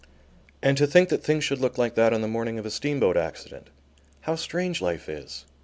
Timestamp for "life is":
4.81-5.45